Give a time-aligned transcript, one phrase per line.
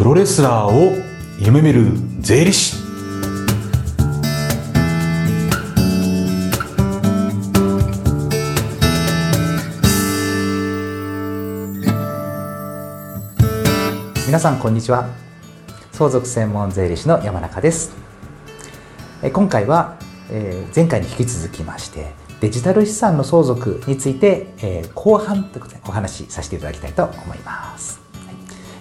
[0.00, 0.96] プロレスラーを
[1.38, 2.74] 夢見る税理士。
[14.26, 15.06] 皆さんこんにちは。
[15.92, 17.94] 相続専門税理士の山中です。
[19.22, 19.98] え今回は、
[20.30, 28.09] えー前回に引き続きましてデジタル資産の相続について、えー後半ということでお話しさせていただきたいと思います。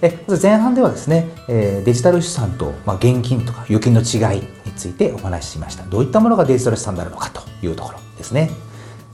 [0.02, 5.84] えまず前半ではですね、えーデジタル資産と、まあ、現金とか預金の違いについてお話ししました。
[5.84, 8.52] どういったものがデジタル資産になるのかというところですね。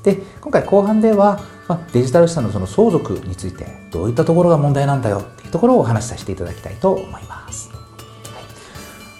[0.03, 7.75] で今回後半では、まあ、デジタル資産のその相続についてどういったところが問題なんだよっていうところをお話しさせていただきたいと思います、は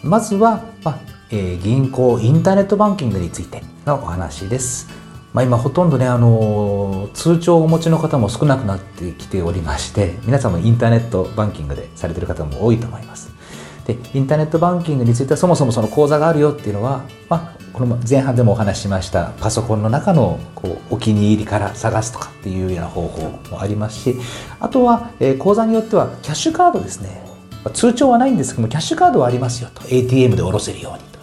[0.04, 0.08] い。
[0.08, 1.00] まずは、まあ
[1.32, 4.88] えー銀行インターネットバンキングについてのお話です、
[5.36, 13.36] まあ、今ほとんどね、あの通帳をお持ちの方も少なくなってきておりまして皆さんもインターネットバンキングでされてる方も多いと思います。
[13.86, 24.16] でインターネットバンキングについてはそもそもその口座があるよっていうのは、まあ、この前半でもお話ししましたパソコンの中のこうお気に入りから探すとかっていうような方法もありますし
[24.62, 27.26] あとは、えー口座によってはキャッシュカードですね。
[27.74, 31.15] 通帳はないんですけどもキャッシュカードはありますよと ATM で下ろせるように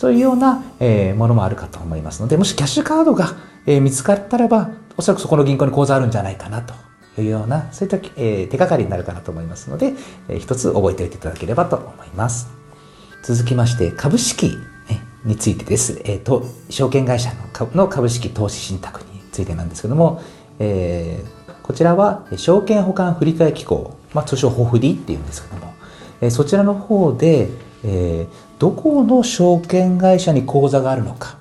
[0.00, 3.34] そういうような、えものもあるかと思いますのでもしキャッシュカードが、
[3.66, 6.72] え見つかったらばおそらくそこの銀行に口座あるんじゃないかなと
[7.20, 9.92] いうようなそういった、え手がかりになるかなと思いますので、
[10.30, 12.48] えー一つ覚えておいていただければと思います。
[13.22, 14.56] 続きまして株式
[15.26, 17.30] についてです、えーと証券会社
[17.74, 20.22] の株式投資信託についてなんですけども、
[20.58, 25.74] えーこちらは証券保管振替機構、まあ、通称ホフリっていうんですけども、
[26.22, 27.50] えそちらの方で、
[27.84, 31.38] えーどこの証券会社に口座があるのか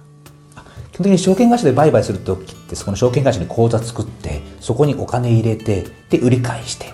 [0.93, 6.87] 基本的に証券会社で売買するときってそこの証券会社に口座作ってそこにお金入れてで売り買いして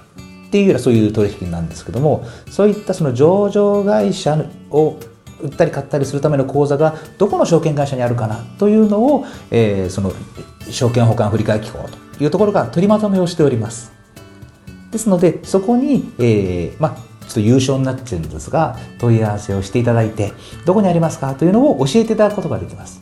[0.47, 4.97] っていうようなそういう取引なんですけどもそういったその上場会社を
[5.41, 10.11] 売ったり買ったりするための口座がどこの証券会社にあるかなというのを、えーその
[10.67, 11.87] 証券保管振替機構
[12.17, 13.91] というところが取りまとめをしております。
[14.89, 20.33] ですのでそこに、えーまあちょっと優勝になっちゃうんですが問い合わせをしていただいて
[20.65, 21.33] どこにありますか？
[21.35, 23.01] というのを教えていただくことができます。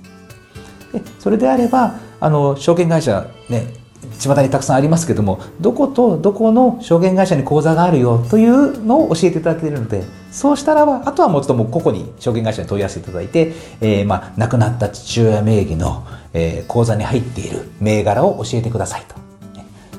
[0.91, 3.73] でそれであればあの証券会社ね
[4.19, 19.16] 巷にたくさんありますけどもどことどこの証券会社に口座があるよというのを教えていただけるのでそうしたらばあとはもうちょっともう個々に証券会社に問い合わせていただいて、えーまあ、亡くなった父親名義の、えー口座に入っている銘柄を教えてくださいと、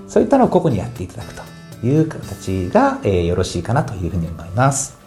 [0.07, 1.43] そういったのを個々にやっていただくと。
[1.85, 4.99] いう形が、えーよろしいかなというふうに思います。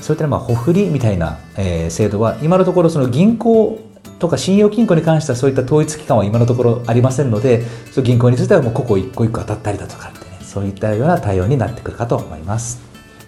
[0.00, 3.80] そういったまあ、保振りみたいな、えー制度は、今のところその銀行
[4.18, 12.80] とか信用金庫に関してはそういった統一機関は今のところありませんので、その銀行についてはもう個々一個一個当たったりだとかってね、そういったような対応になってくるかと思います。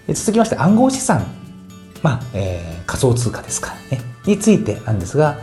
[0.08, 1.24] 続きまして暗号資産、
[2.02, 5.38] まあ、えー仮想通貨ですからね、についてなんですが、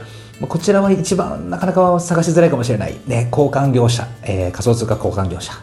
[0.50, 5.53] こちらは一番なかなか探しづらいかもしれない、ね、交換業者、えー仮想通貨交換業者、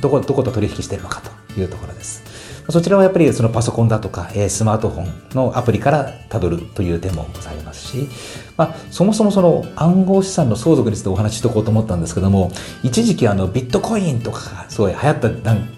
[0.00, 1.20] どこどこと取引しているのか
[1.54, 2.22] というところです。
[2.68, 8.08] そちらはやっぱりそのパソコンだとか、えスマートフォンのアプリからたどるという点もございますし、
[8.56, 12.52] まあ、そもそもその暗号資産の相続についてお話ししておこうと思ったんですけども、
[12.84, 15.30] 一時期あのビットコインとかがすごい流行った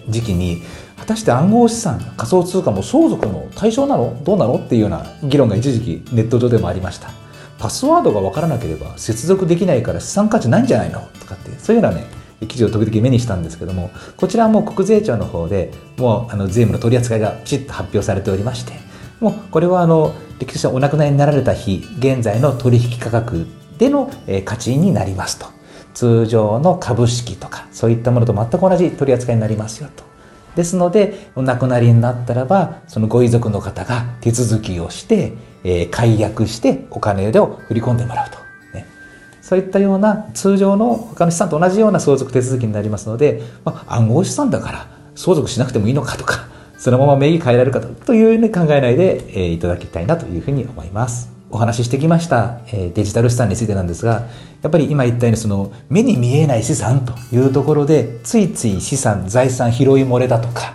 [0.07, 0.61] 時期に、
[0.97, 4.21] 果たして暗号資産、仮想通貨も相続の対象なの？
[4.23, 4.55] どうなの？
[4.57, 7.09] っていうような議論が一時期ネット上でもありました。
[7.57, 10.99] パスワードが分からなければ接続できないから資産価値ないんじゃないの？
[11.19, 12.05] とかって、そういうようなね、
[12.47, 18.73] 記事を時々目にしたんですけども、こちらはもう国税庁の方でもうあの税務の取り扱いがきちっと発表されておりまして、
[19.19, 25.47] もうこれはあの歴史者お亡くなりになられた日、現在の取引価格での、えー価値になりますと。
[25.93, 30.03] 通常の株式とか、そういったものと全く同じ取り扱いになりますよと。
[30.55, 35.33] ですので、お亡くなりになったらば、そのご遺族の方が手続きをして、
[35.63, 38.42] え解約してお金を振り込んでもらうと。
[39.43, 46.47] そういったような通常の他の資産と同じような相続手続きになりますので、まあ、暗号資産だから相続しなくてもいいのかとか、
[46.79, 51.29] そのまま名義変えられるかというふうに考えないで、えーいただきたいなというふうに思います。
[51.51, 54.23] お話ししてきました、えデジタル資産についてなんですが、
[54.61, 60.73] やっぱり今言ったようにその目に見えない資産というところで、ついつい資産、財産拾い漏れだとか、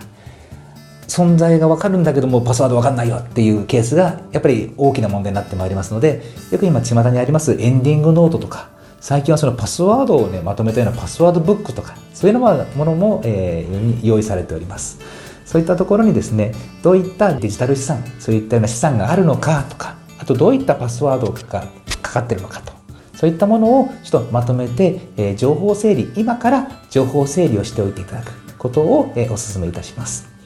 [1.08, 6.22] 存在がわかるんだけどもパスワードわかんないよっていうケースがやっぱり大きな問題になってまいりますので
[6.52, 8.68] よく今巷にありますエンディングノートとか
[9.00, 15.00] 最近はそのパスワードをねまとめたようなパスワードブックとかそういうのもものも、えー用意されております。
[15.44, 16.52] そういったところにですね
[16.82, 21.66] どういったデジタル資産そういったような資産があるのかとかあとどういったパスワードが
[22.02, 22.72] かかってるのかと
[23.14, 30.37] そういったものをちょっとまとめて、えー情報整理今から情報整理をしておいていただくことを、えーお勧めいたします。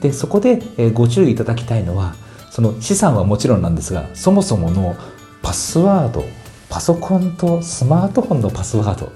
[0.00, 2.14] でそこでえご注意いただきたいのは
[2.50, 4.96] その資産はもちろんなんですがそもそもの
[5.42, 6.24] パスワード
[6.68, 9.12] パソコンとスマートフォンのパスワード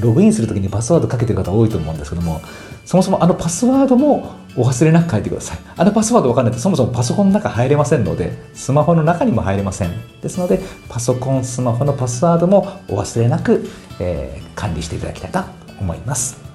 [0.00, 2.40] ログインするときにパスワードかけてる方多いと思うんですけども
[2.84, 5.58] そもそもあのパスワードもお忘れなく書いてください。
[5.76, 9.90] あのパスワードわかんないとそもそもパソコンの中入れませんのでスマホの中にも入れません。
[10.22, 13.68] ですのでパソコンスマホのパスワードもお忘れなく、
[14.00, 15.40] えー管理していただきたいと
[15.78, 16.45] 思います。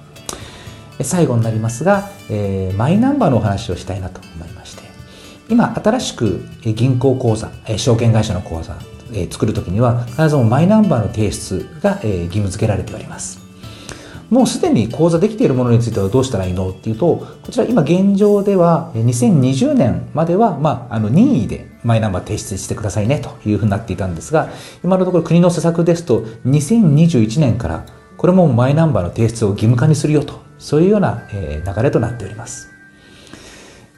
[1.00, 4.82] 最後になりますが、えーマイナンバーのお話をしたいなと思いまして
[5.48, 8.76] 今新しく銀行口座証券会社の口座
[9.14, 13.42] え作るときには必ずもマイナンバーの提出がえ義務付けられております。
[14.30, 24.48] もうすでに口座できているものについてはどうしたらいいのっていうとこちら今現状では2020年までは、まあ、あの任意でマイナンバー提出してくださいねというふうになっていたんですが
[24.82, 27.84] 今のところ国の施策ですと2021年から
[28.16, 32.72] これもマイナンバーの提出を義務化にするよとそういうようなえ流れとなっております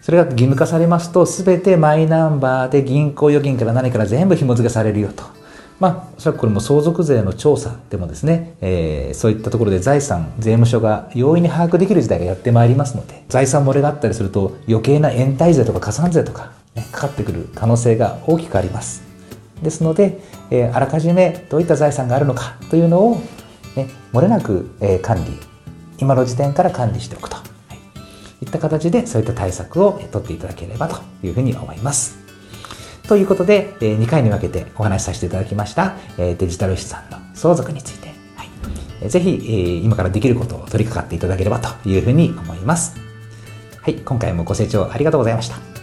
[0.04, 5.24] それが義務化されますと、すべてマイナンバーで銀行預金から何から全部紐付けされるよと。
[5.80, 19.02] まあ、おそらくこれも相続税の調査でもですね、えーそういったところで財産、税務署が容易に把握できる時代がやってまいりますので、財産漏れがあったりすると余計な延滞税とか加算税とか、ね、かかってくる可能性が大きくあります。
[19.62, 20.20] ですので、
[20.50, 23.22] えーあらかじめどういった財産があるのかというのを、
[23.74, 25.40] ね、漏れなく、えー管理、
[25.98, 27.36] 今の時点から管理しておくと。
[28.42, 32.18] いった形でそういった対策を取っていただければというふうに思います。
[33.08, 38.14] ということで、2回に分けてお話しさせていただきました、デジタル資産の相続について、
[39.08, 42.96] ぜひ、今からできることを取り掛かっていただければというふうに思います。
[43.80, 45.73] はい、今回もご清聴ありがとうございました。